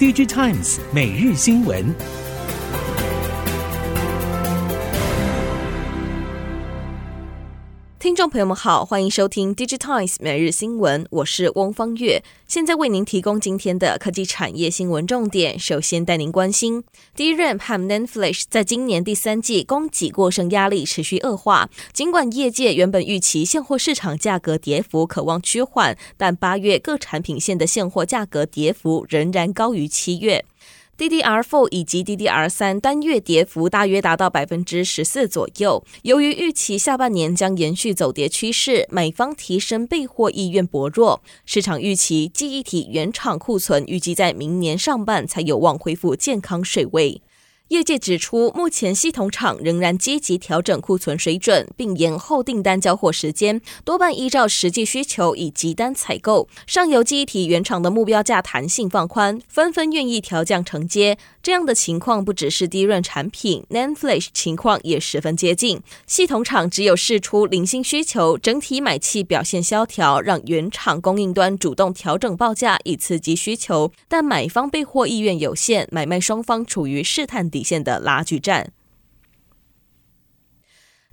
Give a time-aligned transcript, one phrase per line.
[0.00, 1.94] DJ Times 每日新闻。
[8.20, 15.58] 众朋友们好，欢迎收听 DigiTimes 每日新闻，我是翁方月，现在为您提供今天的科技产业新闻重点。
[15.58, 16.84] 首先带您关心
[17.16, 21.70] ，DRAM 和 NAND Flash 在今年第三季供给过剩压力持续恶化。
[21.94, 30.44] 尽管业界原本预期现货市场价格跌幅可望趋缓，但八月各产品线的现货价格跌幅仍然高于七月。
[31.00, 35.82] DDR4 以及 DDR3 单月跌幅大约达到百分之十四左右。
[36.02, 41.22] 由于预期下半年将延续走跌趋势，买方提升备货意愿薄弱。
[41.46, 47.22] 市场预期记忆体原厂库存预计在明年上半才有望恢复健康水位。
[47.70, 56.48] 业界指出，目前系统厂仍然积极调整库存水准，并延后订单交货时间，多半依照实际需求以急单采购。
[56.66, 61.16] 上游记忆体原厂的目标价弹性放宽，纷纷愿意调降承接。
[61.40, 65.80] 这样的情况不只是低润产品，NAND Flash 情况也十分接近。
[66.08, 78.72] 系统厂只有试出零星需求，整体买气表现萧条，让原厂供应端主动调整报价以刺激需求，但买方备货意愿有限，买卖双方处于试探底线的拉锯战。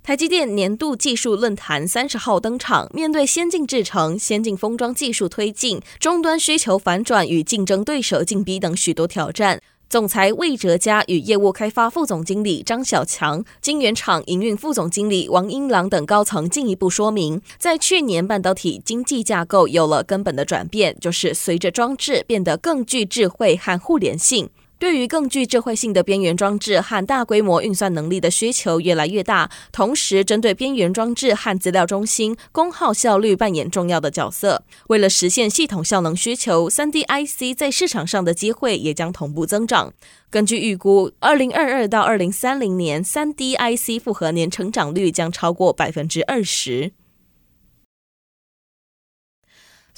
[0.02, 9.60] 台积电年度技术论坛三十号登场，面对先进制程、先进封装技术推进、终端需求反转与竞争对手进逼等许多挑战。
[9.90, 24.50] 总裁魏哲家与业务开发副总经理张小强、晶圆厂营运副总经理王英郎等高层进一步说明，在去年半导体经济架构有了根本的转变，就是随着装置变得更具智慧和互联性。
[24.78, 34.62] 对于更具智慧性的边缘装置和大规模运算能力的需求越来越大，同时针对边缘装置和资料中心，功耗效率扮演重要的角色。
[34.86, 39.92] 为了实现系统效能需求，3D IC 在市场上的机会也将同步增长。
[40.30, 46.92] 根据预估，2022到2030年，3D IC 复合年成长率将超过百分之二十。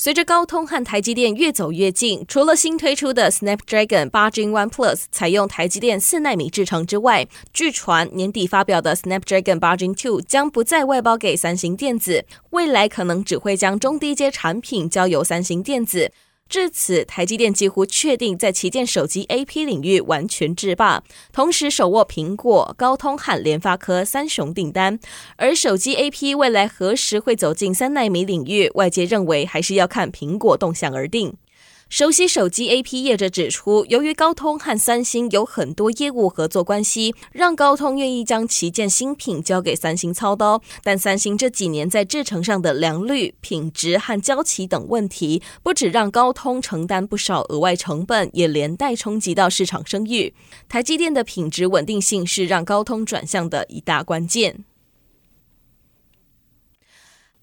[0.03, 16.11] 随着高通和台积电越走越近，除了新推出的 Snapdragon 八 Gen One Plus 采用台积电四纳米制程之外，据传年底发表的 Snapdragon 八 Gen Two 将不再外包给三星电子，未来可能只会将中低阶产品交由三星电子。
[16.51, 24.99] 至此，台积电几乎确定在旗舰手机 AP 领域完全制霸，同时手握苹果、高通和联发科三雄订单。
[25.37, 31.35] 而手机 AP 未来何时会走进三纳米领域，外界认为还是要看苹果动向而定。
[31.91, 40.63] 熟悉手机 AP 业者指出，由于高通和三星有很多业务合作关系，让高通愿意将旗舰新品交给三星操刀。
[40.85, 50.33] 但三星这几年在制程上的良率、品质和交期等问题，不止让高通承担不少额外成本，也连带冲击到市场声誉。
[50.69, 54.65] 台积电的品质稳定性是让高通转向的一大关键。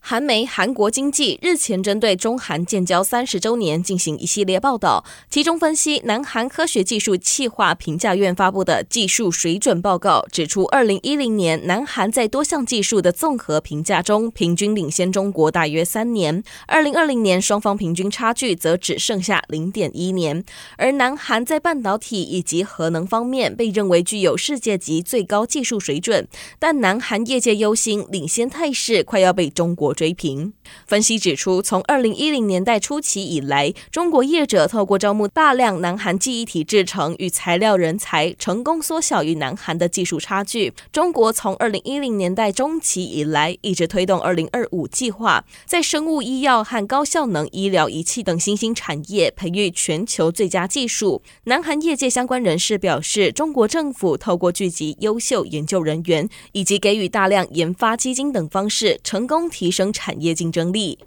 [0.10, 20.42] 韩媒《韩国经济》日前针对中韩建交三十周年进行一系列报道，其中分析南韩科学技术企划评价院发布的技术水准报告，指出二零一零年南韩在多项技术的综合评价中平均领先中国大约三年，二零二零年双方平均差距则只剩下零点一年。
[20.78, 26.26] 而南韩在半导体以及核能方面被认为具有世界级最高技术水准，
[26.58, 30.54] 但南韩业界忧心领先态势快要被中国追平。
[30.86, 40.74] 分析指出，从二零一零年代初期以来，中国业者透过招募大量南韩记忆体制成与材料人才，成功缩小与南韩的技术差距。
[40.92, 51.24] 中国从二零一零年代中期以来，一直推动二零二五计划，在生物医药和高效能医疗仪器等新兴产业培育全球最佳技术。
[51.46, 61.00] 南韩业界相关人士表示，中国政府透过聚集优秀研究人员以及给予大量研发基金等方式，成功提升产业竞争力。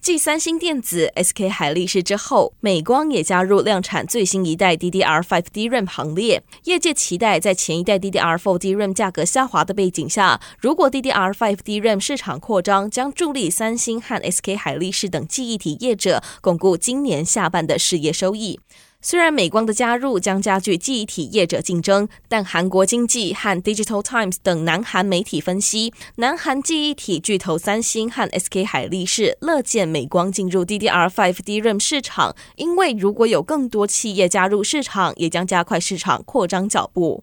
[0.00, 6.42] 继三星电子、SK 海力士之后，美光也加入量产最新一代 DDR5 DRAM 行列。
[6.64, 18.60] 业界期待，在前一代 DDR4 DRAM 价格下滑的背景下，如果 DDR5 DRAM 市场扩张，将助力三星和 SK 海力士等记忆体业者巩固今年下半的事业收益。
[19.00, 37.22] 虽然美光的加入将加剧记忆体业者竞争，但韩国经济和 Digital Times 等南韩媒体分析，南韩记忆体巨头三星和 SK 海力士乐见美光进入 DDR5 DRAM 市场，因为如果有更多企业加入市场，也将加快市场扩张脚步。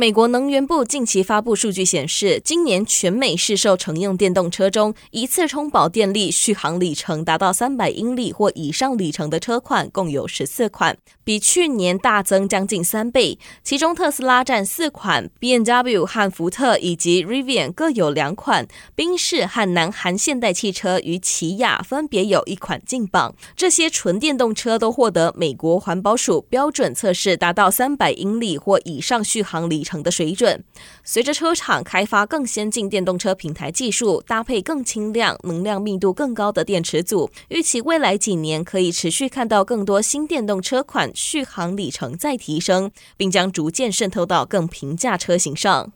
[0.00, 13.38] 美国能源部近期发布数据显示，今年全美市售乘用电动车中，一次充饱电力续航里程达到三百英里或以上里程的车款共有十四款，比去年大增将近三倍。
[13.62, 23.34] 其中特斯拉占四款，BMW 和福特以及 Rivian 各有两款，宾士和南韩现代汽车与起亚分别有一款进榜。
[23.54, 29.89] 这些纯电动车都获得美国环保署标准测试，达到三百英里或以上续航里程。
[30.02, 30.62] 的水准，
[31.02, 45.92] 随着车厂开发更先进电动车平台技术，搭配更轻量、能量密度更高的电池组，预期未来几年可以持续看到更多新电动车款续航里程再提升，并将逐渐渗透到更平价车型上。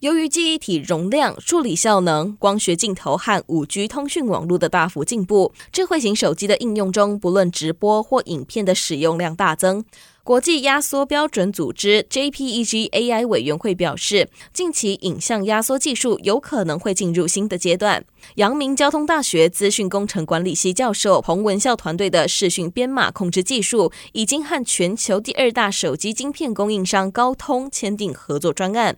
[0.00, 9.84] 由于记忆体容量、处理效能、光学镜头和五 G 通讯网络的大幅进步，智慧型手机的应用中，不论直播或影片的使用量大增。
[10.22, 18.04] 国际压缩标准组织 JPEG AI 委员会表示，近期影像压缩技术有可能会进入新的阶段。
[18.36, 28.96] 阳明交通大学资讯工程管理系教授彭文孝团队的视讯编码控制技术，已经和全球第二大手机晶片供应商高通签订合作专案。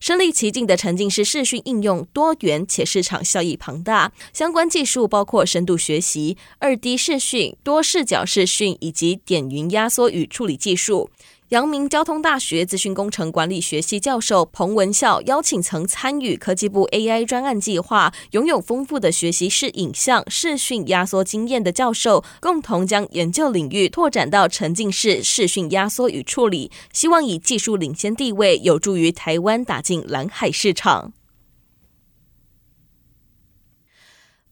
[0.00, 11.10] 身临其境的沉浸式视讯应用多元且市场效益庞大，相关技术包括深度学习、二 D 视讯、多视角视讯以及点云压缩与处理技术。
[11.50, 31.12] 阳明交通大学资讯工程管理学系教授彭文孝邀请曾参与科技部 AI 专案计划、拥有丰富的学习式影像视讯压缩经验的教授，共同将研究领域拓展到沉浸式视讯压缩与处理，希望以技术领先地位，有助于台湾打进蓝海市场。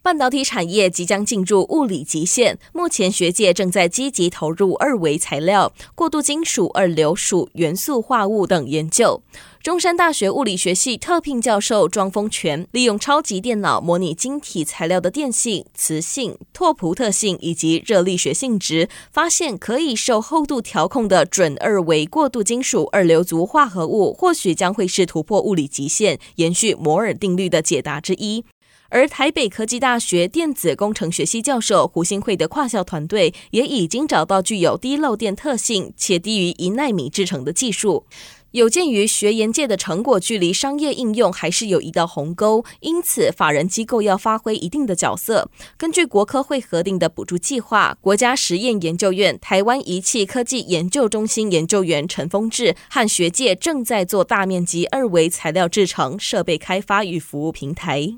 [0.00, 9.20] 半导体产业即将进入物理极限，目前学界正在积极投入二维材料、过渡金属二硫属元素化物等研究。
[9.62, 28.44] 中山大学物理学系特聘教授庄丰全利用超级电脑模拟晶体材料的电性、磁性、拓扑特性以及热力学性质，发现可以受厚度调控的准二维过渡金属二硫族化合物，或许将会是突破物理极限、延续摩尔定律的解答之一。
[28.90, 38.06] 而台北科技大学电子工程学系教授胡新慧的跨校团队也已经找到具有低漏电特性且低于一奈米制成的技术。
[38.52, 45.50] 有鉴于学研界的成果距离商业应用还是有一道鸿沟，因此法人机构要发挥一定的角色。
[45.76, 58.14] 根据国科会核定的补助计划，国家实验研究院台湾仪器科技研究中心研究员陈峰志和学界正在做大面积二维材料制成设备开发与服务平台。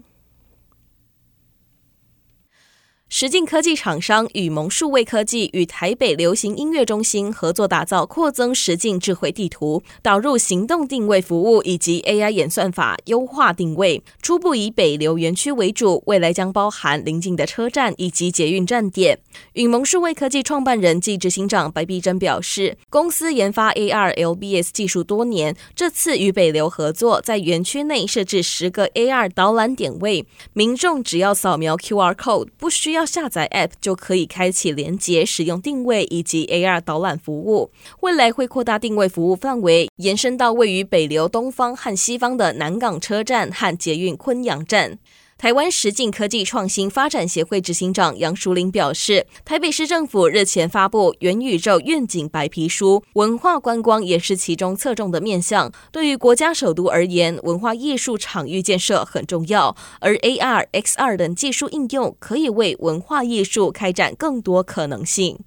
[3.13, 14.01] 实境科技厂商与蒙数位科技与台北流行音乐中心合作打造扩增实境智慧地图，导入行动定位服务以及 AI 演算法优化定位。
[14.23, 19.19] 初步以北流园区为主，未来将包含邻近的车站以及捷运站点。
[19.55, 33.00] 与蒙数位科技创办人暨执行长白碧珍表示，公司研发 AR LBS 技术多年，这次与北流合作，在园区内设置十个 AR 导览点位，民众只要扫描 QR code，不需要。
[33.01, 37.71] 要下载 App 就可以开启连接，使用定位以及 AR 导览服务。
[38.01, 44.99] 未来会扩大定位服务范围，延伸到位于北流东方和西方的南港车站和捷运昆阳站。
[45.41, 55.73] 台湾实境科技创新发展协会执行长杨淑玲表示，台北市政府日前发布元宇宙愿景白皮书，文化观光也是其中侧重的面向。
[55.91, 65.39] 对于国家首都而言，文化艺术场域建设很重要，而 AR、XR 等技术应用可以为文化艺术开展更多可能性。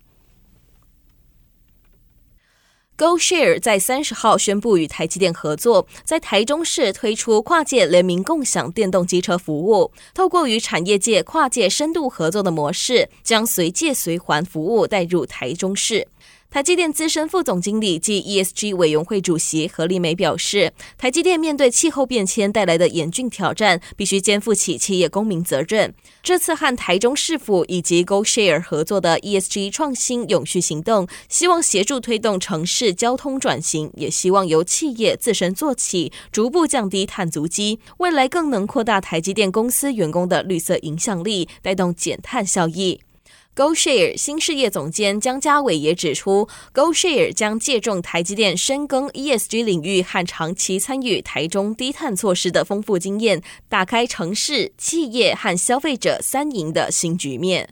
[2.95, 9.91] GoShare 在三十号宣布与台积电合作，在台中市推出跨界联名共享电动机车服务。
[10.13, 16.07] 透过与产业界跨界深度合作的模式，将随借随还服务带入台中市。
[16.53, 25.91] 台积电资深副总经理暨 ESG 委员会主席何立梅表示，台积电面对气候变迁带来的严峻挑战，必须肩负起企业公民责任。
[26.21, 42.99] 这次和台中市府以及 GoShare 合作的 ESG 创新永续行动，希望协助推动城市交通转型，也希望由企业自身做起，逐步降低碳足迹，未来更能扩大台积电公司员工的绿色影响力，带动减碳效益。
[43.55, 57.69] GoShare 新事业总监江家伟也指出，GoShare 将借重台积电深耕 ESG 领域和长期参与台中低碳措施的丰富经验，打开城市、企业和消费者三赢的新局面。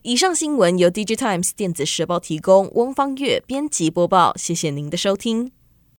[0.00, 4.34] 以上新闻由 DigiTimes 电子时报提供，翁方月编辑播报。
[4.36, 5.52] 谢谢您的收听。